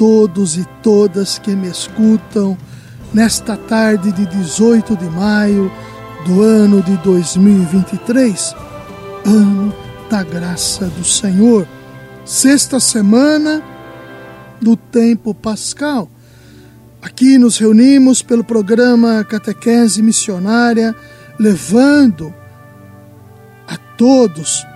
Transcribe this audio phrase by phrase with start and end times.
[0.00, 2.56] todos e todas que me escutam
[3.12, 5.70] nesta tarde de 18 de maio
[6.24, 8.56] do ano de 2023,
[9.26, 9.74] ano
[10.08, 11.68] da graça do Senhor.
[12.24, 13.62] Sexta semana
[14.58, 16.08] do tempo pascal.
[17.02, 20.96] Aqui nos reunimos pelo programa Catequese Missionária,
[21.38, 22.32] levando
[23.68, 24.66] a todos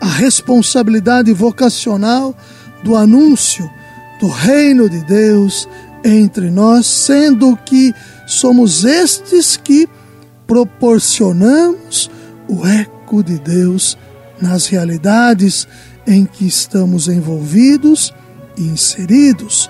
[0.00, 2.32] a responsabilidade vocacional
[2.84, 3.68] do anúncio
[4.20, 5.68] do reino de Deus
[6.04, 7.92] entre nós, sendo que
[8.26, 9.88] somos estes que
[10.46, 12.10] proporcionamos
[12.48, 13.96] o eco de Deus
[14.40, 15.68] nas realidades
[16.06, 18.14] em que estamos envolvidos
[18.56, 19.68] e inseridos.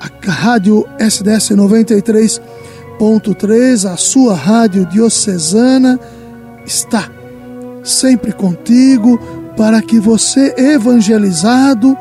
[0.00, 6.00] A rádio SDS 93.3, a sua rádio diocesana,
[6.66, 7.08] está
[7.84, 9.18] sempre contigo
[9.56, 11.96] para que você, evangelizado,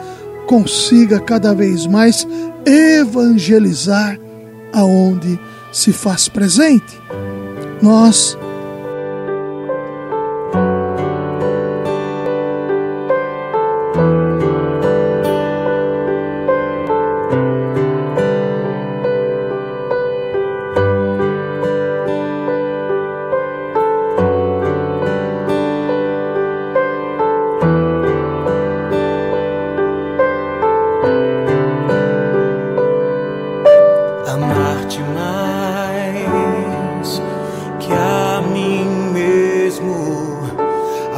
[0.53, 2.27] consiga cada vez mais
[2.63, 4.19] evangelizar
[4.71, 5.39] aonde
[5.71, 7.01] se faz presente.
[7.81, 8.37] Nós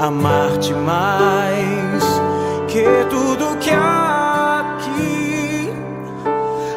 [0.00, 2.02] amar-te mais
[2.68, 5.70] que tudo que há aqui,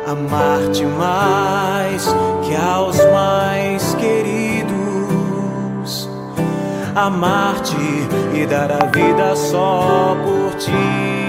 [0.06, 2.06] amar-te mais
[2.44, 4.73] que aos mais queridos,
[6.94, 7.78] amar-te
[8.35, 11.22] e dar a vida só por ti.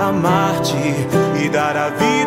[0.00, 2.19] Amar-te e dar a vida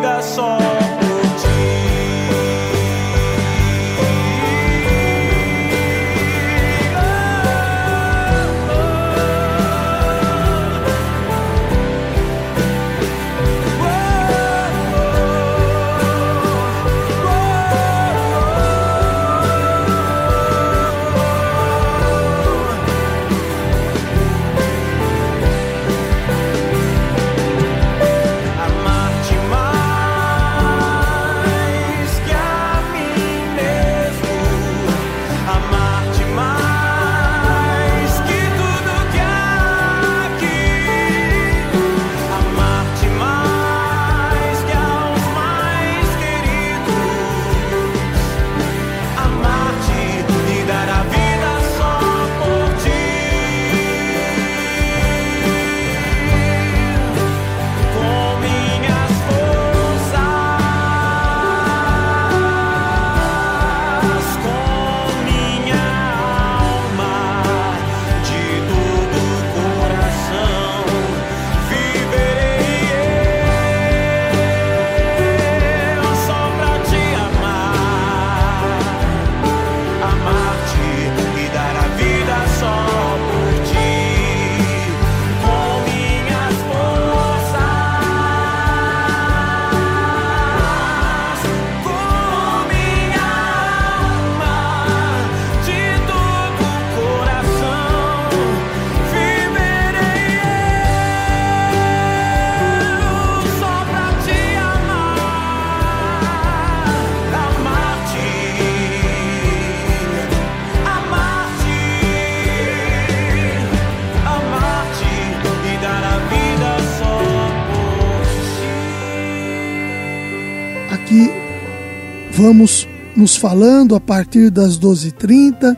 [122.56, 122.86] Vamos
[123.16, 125.76] nos falando a partir das 12h30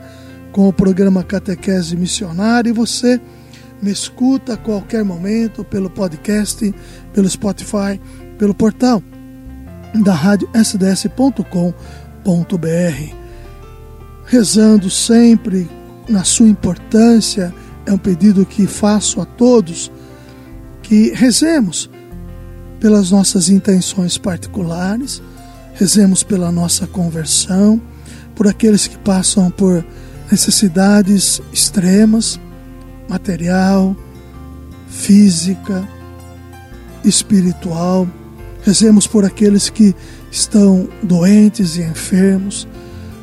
[0.51, 3.19] com o programa Catequese Missionária e você
[3.81, 6.71] me escuta a qualquer momento pelo podcast,
[7.15, 7.99] pelo Spotify,
[8.37, 9.01] pelo portal
[10.03, 11.65] da rádio sds.com.br.
[14.27, 15.67] Rezando sempre
[16.07, 17.51] na sua importância,
[17.87, 19.91] é um pedido que faço a todos
[20.83, 21.89] que rezemos
[22.79, 25.23] pelas nossas intenções particulares,
[25.77, 27.79] rezemos pela nossa conversão,
[28.35, 29.85] por aqueles que passam por
[30.31, 32.39] necessidades extremas,
[33.07, 33.95] material,
[34.87, 35.87] física,
[37.05, 38.07] espiritual.
[38.63, 39.95] Rezemos por aqueles que
[40.31, 42.67] estão doentes e enfermos.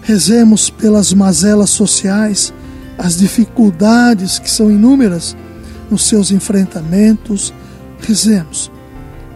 [0.03, 2.53] Rezemos pelas mazelas sociais,
[2.97, 5.37] as dificuldades que são inúmeras
[5.91, 7.53] nos seus enfrentamentos.
[8.01, 8.71] Rezemos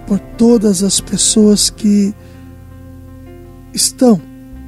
[0.07, 2.15] por todas as pessoas que
[3.73, 4.21] estão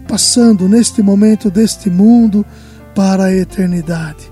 [0.06, 2.44] passando neste momento deste mundo
[2.94, 4.31] para a eternidade.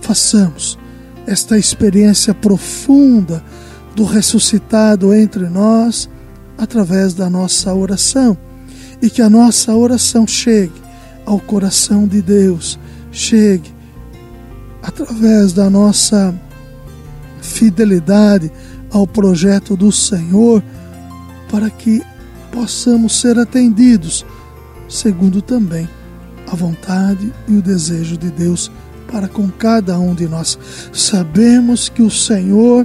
[0.00, 0.78] Façamos
[1.26, 3.42] esta experiência profunda
[3.94, 6.08] do ressuscitado entre nós
[6.56, 8.36] através da nossa oração
[9.02, 10.80] e que a nossa oração chegue
[11.26, 12.78] ao coração de Deus,
[13.12, 13.74] chegue
[14.82, 16.34] através da nossa
[17.40, 18.50] fidelidade
[18.90, 20.62] ao projeto do Senhor,
[21.50, 22.02] para que
[22.58, 24.26] possamos ser atendidos,
[24.88, 25.88] segundo também
[26.50, 28.68] a vontade e o desejo de Deus
[29.06, 30.58] para com cada um de nós.
[30.92, 32.84] Sabemos que o Senhor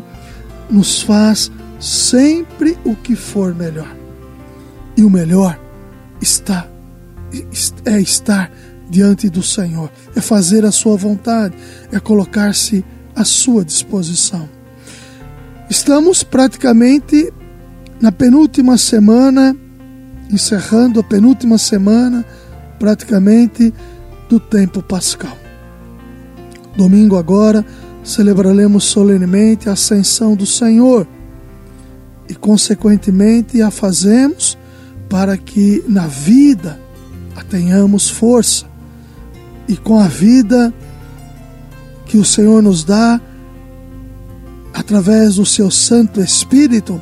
[0.69, 3.91] nos faz sempre o que for melhor.
[4.95, 5.59] E o melhor
[6.21, 6.67] está
[7.83, 8.51] é estar
[8.91, 11.55] diante do Senhor, é fazer a sua vontade,
[11.91, 12.85] é colocar-se
[13.15, 14.47] à sua disposição.
[15.67, 17.33] Estamos praticamente
[17.99, 19.57] na penúltima semana,
[20.29, 22.25] encerrando a penúltima semana,
[22.79, 23.73] praticamente,
[24.29, 25.37] do tempo pascal.
[26.75, 27.65] Domingo agora
[28.03, 31.07] celebraremos solenemente a ascensão do Senhor
[32.27, 34.57] e, consequentemente, a fazemos
[35.09, 36.79] para que na vida
[37.35, 38.65] a tenhamos força
[39.67, 40.73] e com a vida
[42.05, 43.19] que o Senhor nos dá,
[44.73, 47.01] através do seu Santo Espírito,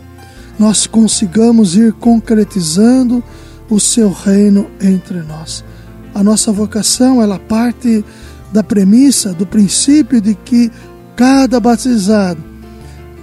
[0.61, 3.23] nós consigamos ir concretizando
[3.67, 5.65] o seu reino entre nós.
[6.13, 8.05] A nossa vocação, ela parte
[8.53, 10.71] da premissa, do princípio de que
[11.15, 12.39] cada batizado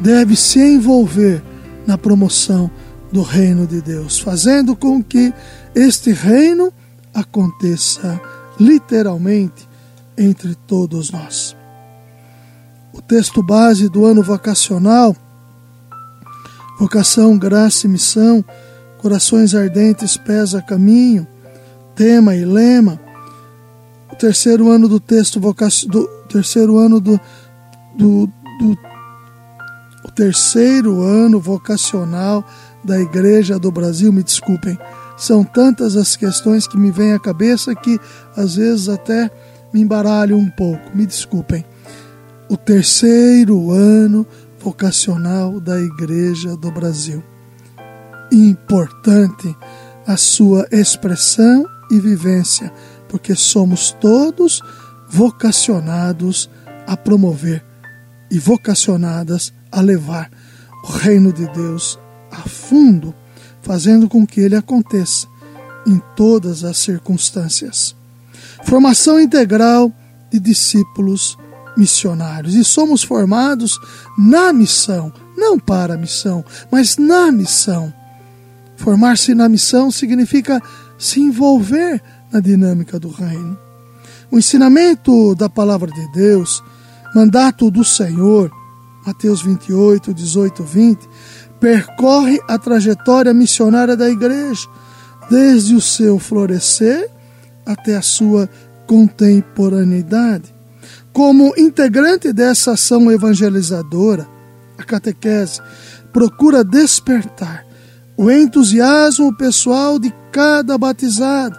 [0.01, 1.41] deve se envolver
[1.87, 2.69] na promoção
[3.13, 5.33] do reino de Deus, fazendo com que
[5.77, 6.73] este reino
[7.15, 8.21] aconteça
[8.59, 9.69] literalmente
[10.17, 11.57] entre todos nós.
[12.93, 15.15] O texto base do ano vocacional,
[16.79, 18.45] vocação, graça e missão,
[18.99, 21.27] corações ardentes, pés a caminho,
[21.95, 23.01] tema e lema.
[24.13, 27.21] O terceiro ano do texto vocacional, do terceiro ano do,
[27.97, 28.79] do, do
[30.05, 32.45] o terceiro ano vocacional
[32.85, 34.79] da Igreja do Brasil, me desculpem.
[35.17, 37.99] São tantas as questões que me vêm à cabeça que
[38.37, 39.31] às vezes até
[39.73, 40.97] me embaralho um pouco.
[40.97, 41.65] Me desculpem
[42.49, 44.27] o terceiro ano
[44.69, 47.25] vocacional da Igreja do Brasil.
[48.31, 49.57] Importante
[50.07, 52.71] a sua expressão e vivência,
[53.09, 54.61] porque somos todos
[55.09, 56.51] vocacionados
[56.87, 57.65] a promover
[58.31, 60.31] e vocacionadas a levar
[60.85, 61.99] o reino de Deus
[62.31, 63.15] a fundo,
[63.63, 65.27] fazendo com que ele aconteça
[65.87, 67.97] em todas as circunstâncias.
[68.65, 69.91] Formação integral
[70.31, 71.39] de discípulos
[71.79, 73.79] missionários e somos formados
[74.19, 77.93] na missão, não para a missão, mas na missão.
[78.77, 80.61] Formar-se na missão significa
[80.99, 83.57] se envolver na dinâmica do reino.
[84.31, 86.63] O ensinamento da palavra de Deus,
[87.15, 88.51] mandato do Senhor,
[89.07, 91.09] Mateus 28, 18, 20,
[91.61, 94.69] percorre a trajetória missionária da igreja,
[95.31, 97.09] desde o seu florescer
[97.65, 98.49] até a sua
[98.87, 100.58] contemporaneidade.
[101.19, 104.25] Como integrante dessa ação evangelizadora,
[104.79, 105.61] a catequese
[106.13, 107.67] procura despertar
[108.17, 111.59] o entusiasmo pessoal de cada batizado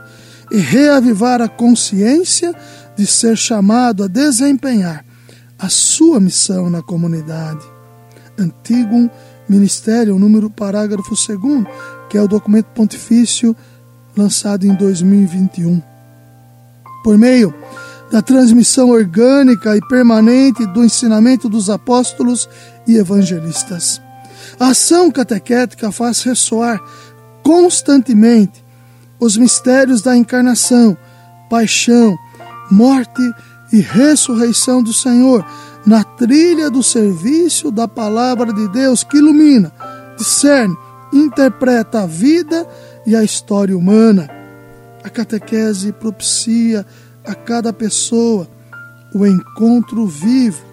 [0.50, 2.56] e reavivar a consciência
[2.96, 5.04] de ser chamado a desempenhar
[5.60, 7.66] a sua missão na comunidade.
[8.38, 9.12] Antigo
[9.50, 11.66] Ministério, número parágrafo 2,
[12.10, 13.54] que é o documento pontifício
[14.16, 15.84] lançado em 2021.
[17.04, 17.54] Por meio
[18.12, 22.50] da transmissão orgânica e permanente do ensinamento dos apóstolos
[22.88, 24.02] e evangelistas.
[24.60, 26.82] A ação catequética faz ressoar
[27.44, 28.64] constantemente
[29.20, 30.98] os mistérios da encarnação,
[31.50, 32.18] paixão,
[32.72, 33.22] morte
[33.72, 35.46] e ressurreição do Senhor,
[35.86, 39.72] na trilha do serviço da palavra de Deus que ilumina,
[40.18, 40.76] discerne,
[41.12, 42.68] interpreta a vida
[43.06, 44.30] e a história humana.
[45.04, 46.86] A catequese propicia
[47.30, 48.50] a cada pessoa
[49.14, 50.64] o encontro vivo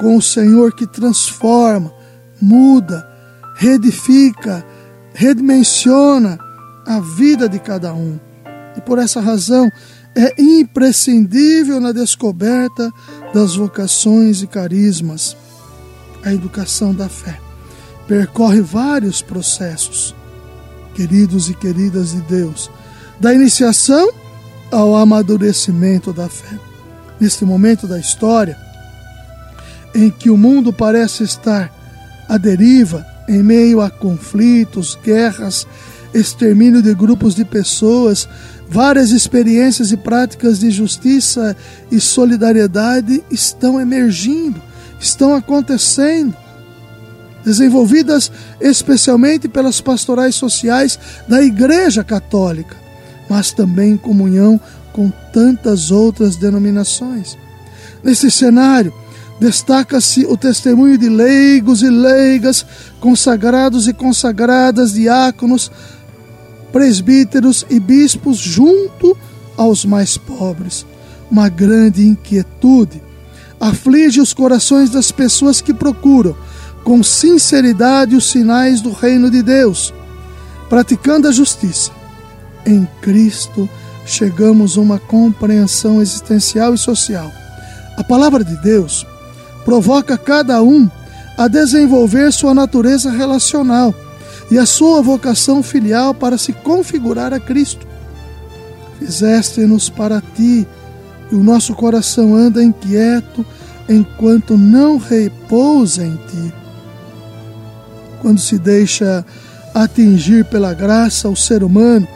[0.00, 1.92] com o Senhor que transforma,
[2.40, 3.06] muda,
[3.56, 4.64] reedifica,
[5.12, 6.38] redimensiona
[6.86, 8.18] a vida de cada um.
[8.76, 9.70] E por essa razão
[10.16, 12.90] é imprescindível na descoberta
[13.34, 15.36] das vocações e carismas.
[16.24, 17.38] A educação da fé
[18.08, 20.14] percorre vários processos,
[20.94, 22.70] queridos e queridas de Deus,
[23.20, 24.21] da iniciação
[24.72, 26.58] ao amadurecimento da fé.
[27.20, 28.56] Neste momento da história,
[29.94, 31.70] em que o mundo parece estar
[32.28, 35.66] à deriva, em meio a conflitos, guerras,
[36.14, 38.28] extermínio de grupos de pessoas,
[38.68, 41.56] várias experiências e práticas de justiça
[41.90, 44.60] e solidariedade estão emergindo,
[44.98, 46.34] estão acontecendo,
[47.44, 50.98] desenvolvidas especialmente pelas pastorais sociais
[51.28, 52.81] da Igreja Católica,
[53.32, 54.60] mas também em comunhão
[54.92, 57.38] com tantas outras denominações.
[58.04, 58.92] Nesse cenário,
[59.40, 62.66] destaca-se o testemunho de leigos e leigas,
[63.00, 65.72] consagrados e consagradas, diáconos,
[66.70, 69.16] presbíteros e bispos junto
[69.56, 70.84] aos mais pobres.
[71.30, 73.02] Uma grande inquietude
[73.58, 76.36] aflige os corações das pessoas que procuram
[76.84, 79.94] com sinceridade os sinais do reino de Deus,
[80.68, 82.01] praticando a justiça.
[82.64, 83.68] Em Cristo
[84.06, 87.30] chegamos a uma compreensão existencial e social.
[87.96, 89.06] A palavra de Deus
[89.64, 90.88] provoca cada um
[91.36, 93.94] a desenvolver sua natureza relacional
[94.50, 97.86] e a sua vocação filial para se configurar a Cristo.
[98.98, 100.66] Fizeste-nos para ti,
[101.30, 103.44] e o nosso coração anda inquieto
[103.88, 106.54] enquanto não repousa em ti.
[108.20, 109.24] Quando se deixa
[109.74, 112.06] atingir pela graça, o ser humano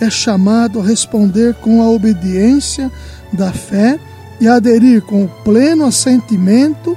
[0.00, 2.90] é chamado a responder com a obediência
[3.32, 3.98] da fé
[4.40, 6.96] e aderir com o pleno assentimento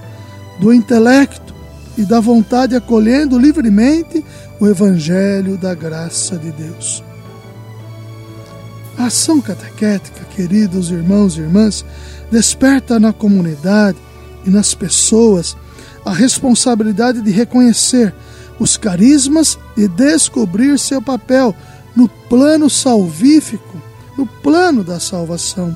[0.60, 1.54] do intelecto
[1.98, 4.24] e da vontade, acolhendo livremente
[4.60, 7.04] o Evangelho da graça de Deus.
[8.98, 11.86] A ação catequética, queridos irmãos e irmãs,
[12.32, 13.98] desperta na comunidade
[14.46, 15.56] e nas pessoas
[16.04, 18.14] a responsabilidade de reconhecer
[18.60, 21.56] os carismas e descobrir seu papel
[21.98, 23.82] no plano salvífico,
[24.18, 25.76] no plano da salvação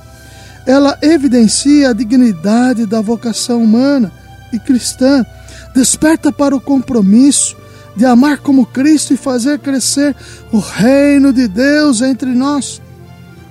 [0.66, 4.12] ela evidencia a dignidade da vocação humana
[4.54, 5.26] e cristã,
[5.74, 7.58] desperta para o compromisso
[7.96, 10.16] de amar como Cristo e fazer crescer
[10.52, 12.82] o reino de Deus entre nós.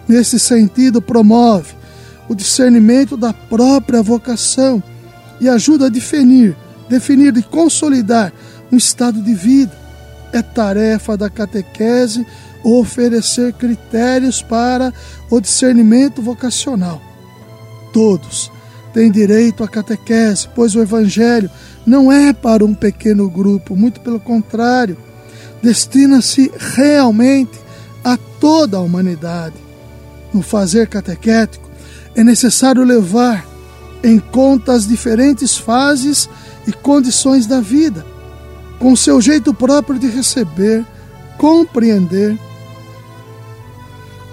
[0.09, 1.75] Nesse sentido, promove
[2.29, 4.83] o discernimento da própria vocação
[5.41, 6.57] e ajuda a definir,
[6.89, 8.33] definir e consolidar
[8.71, 9.80] um estado de vida.
[10.33, 12.27] É tarefa da catequese
[12.63, 14.93] oferecer critérios para
[15.31, 17.01] o discernimento vocacional.
[17.93, 18.51] Todos
[18.93, 21.51] têm direito à catequese, pois o Evangelho
[21.87, 24.97] não é para um pequeno grupo, muito pelo contrário,
[25.63, 27.59] destina-se realmente
[28.05, 29.57] a toda a humanidade.
[30.33, 31.69] No fazer catequético,
[32.15, 33.47] é necessário levar
[34.03, 36.29] em conta as diferentes fases
[36.67, 38.05] e condições da vida,
[38.81, 40.85] com seu jeito próprio de receber,
[41.39, 42.37] compreender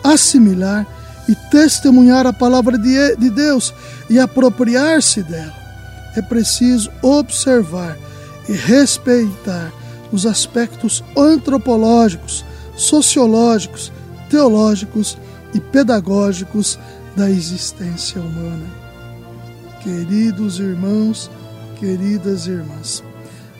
[0.04, 0.88] assimilar
[1.28, 3.74] e testemunhar a palavra de Deus
[4.10, 5.54] e apropriar-se dela.
[6.16, 7.98] É preciso observar
[8.48, 9.72] e respeitar
[10.12, 13.92] os aspectos antropológicos, sociológicos,
[14.30, 15.18] teológicos
[15.54, 16.80] e pedagógicos
[17.16, 18.66] da existência humana.
[19.84, 21.30] Queridos irmãos,
[21.80, 23.04] queridas irmãs,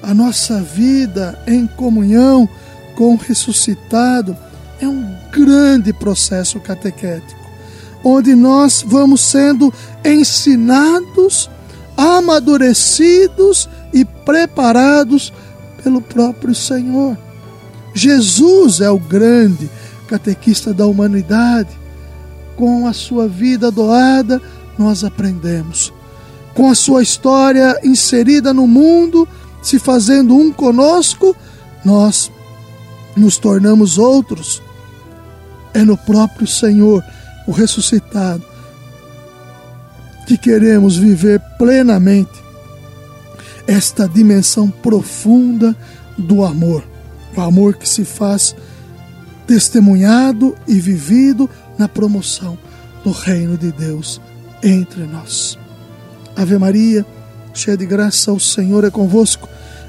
[0.02, 2.48] a nossa vida em comunhão
[2.96, 4.36] com o ressuscitado
[4.80, 7.40] é um grande processo catequético,
[8.04, 9.74] onde nós vamos sendo
[10.04, 11.50] ensinados,
[11.96, 15.34] amadurecidos e preparados
[15.84, 17.18] pelo próprio Senhor.
[17.94, 19.70] Jesus é o grande
[20.08, 21.70] catequista da humanidade.
[22.56, 24.42] Com a sua vida doada,
[24.78, 25.94] nós aprendemos.
[26.54, 29.28] Com a sua história inserida no mundo,
[29.68, 31.36] se fazendo um conosco,
[31.84, 32.32] nós
[33.16, 34.62] nos tornamos outros
[35.74, 37.04] é no próprio Senhor,
[37.46, 38.44] o ressuscitado,
[40.26, 42.32] que queremos viver plenamente
[43.68, 45.76] esta dimensão profunda
[46.18, 46.84] do amor.
[47.36, 48.56] O amor que se faz
[49.46, 52.58] testemunhado e vivido na promoção
[53.04, 54.20] do reino de Deus
[54.64, 55.60] entre nós.
[56.36, 57.06] Ave Maria,
[57.54, 59.48] cheia de graça, o Senhor é convosco.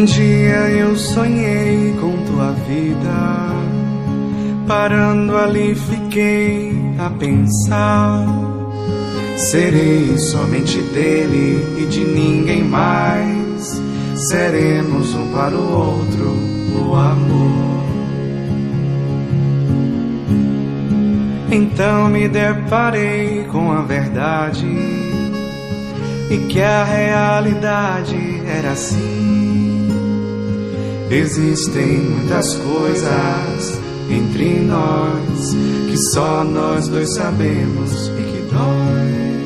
[0.00, 3.52] Um dia eu sonhei com tua vida,
[4.66, 8.26] parando ali fiquei a pensar.
[9.36, 13.78] Serei somente dele e de ninguém mais.
[14.16, 16.34] Seremos um para o outro
[16.82, 17.84] o amor.
[21.52, 24.66] Então me deparei com a verdade
[26.30, 29.39] e que a realidade era assim.
[31.10, 35.56] Existem muitas coisas entre nós
[35.90, 39.40] que só nós dois sabemos e que dói.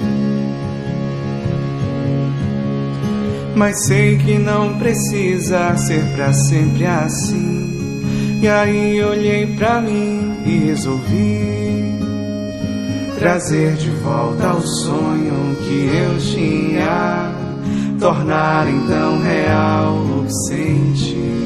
[3.57, 8.41] Mas sei que não precisa ser para sempre assim.
[8.43, 11.99] E aí olhei para mim e resolvi
[13.19, 17.33] trazer de volta o sonho que eu tinha,
[17.99, 21.44] tornar então real o que senti.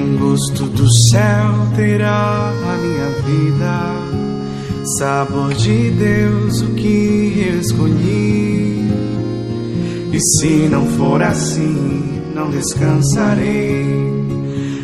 [0.00, 3.94] Um gosto do céu terá a minha vida,
[4.98, 8.88] sabor de Deus o que eu escolhi.
[10.12, 14.04] E se não for assim, não descansarei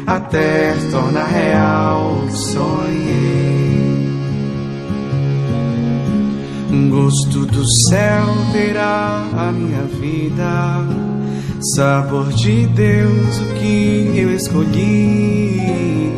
[0.06, 3.70] até tornar real o que sonhei.
[6.72, 10.86] Um gosto do céu terá a minha vida,
[11.74, 16.12] sabor de Deus o que eu escolhi.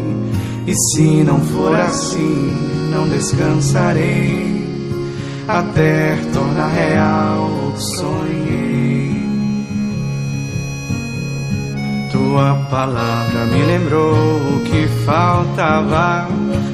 [0.66, 2.52] E se não for assim,
[2.90, 4.62] não descansarei
[5.48, 9.22] até tornar real o que sonhei.
[12.10, 16.28] Tua palavra me lembrou o que faltava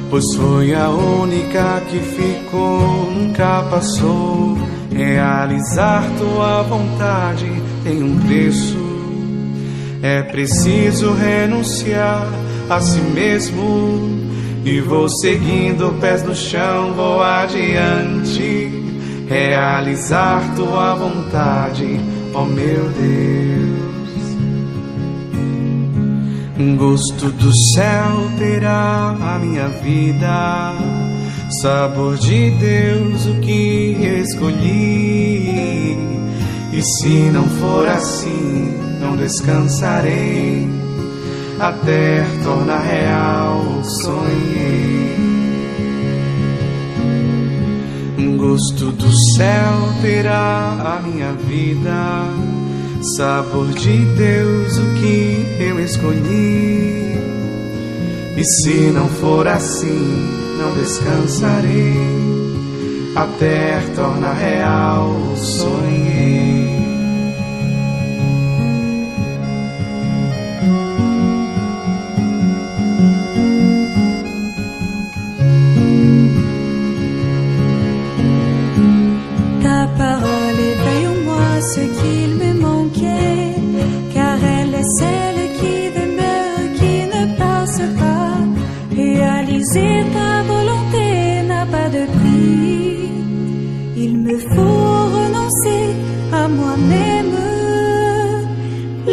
[0.09, 4.57] pois foi a única que ficou, nunca passou.
[4.91, 7.49] Realizar tua vontade
[7.89, 8.77] tem um preço,
[10.03, 12.27] é preciso renunciar
[12.69, 14.19] a si mesmo.
[14.63, 18.69] E vou seguindo pés no chão, vou adiante.
[19.27, 21.99] Realizar tua vontade,
[22.33, 23.79] ó oh meu Deus.
[26.77, 30.75] Gosto do céu terá a minha vida,
[31.61, 36.18] sabor de Deus o que escolhi.
[36.79, 40.65] E se não for assim, não descansarei
[41.59, 45.17] até tornar real o sonhei.
[48.17, 52.23] Um gosto do céu terá a minha vida
[53.17, 57.19] sabor de Deus o que eu escolhi.
[58.37, 61.97] E se não for assim, não descansarei
[63.17, 66.48] até tornar real o sonhei.
[89.69, 93.11] Imposer ta volonté n'a pas de prix.
[93.97, 95.83] Il me faut renoncer
[96.33, 97.35] à moi-même,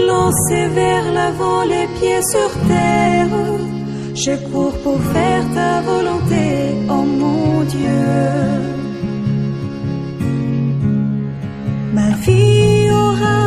[0.06, 3.36] lancer vers l'avant les pieds sur terre.
[4.14, 8.06] Je cours pour faire ta volonté, oh mon Dieu.
[11.92, 13.42] Ma vie aura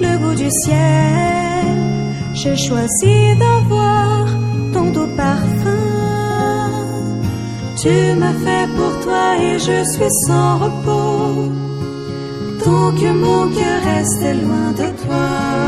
[0.00, 1.76] le goût du ciel.
[2.34, 4.26] Je choisis d'avoir
[4.74, 5.81] ton doux parfum.
[7.82, 11.50] Tu m'as fait pour toi et je suis sans repos,
[12.64, 15.62] tant que mon cœur reste loin de toi.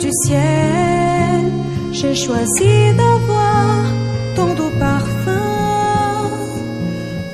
[0.00, 1.42] du ciel,
[1.92, 3.84] j'ai choisi d'avoir
[4.36, 6.30] ton doux parfum.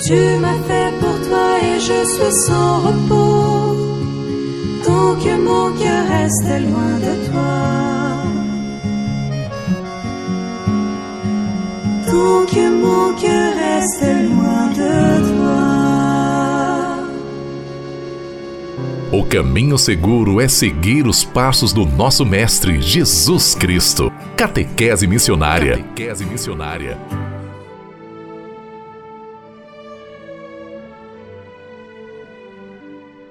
[0.05, 3.77] Tu m'as fait pour toi et et je suis sans repos.
[4.85, 7.96] Tant que mon cœur reste loin de toi.
[12.17, 15.67] Tant que mon cœur reste loin de toi.
[19.13, 24.11] O caminho seguro é seguir os passos do nosso Mestre Jesus Cristo.
[24.35, 25.77] Catequese Missionária.
[25.77, 27.26] Catequese Missionária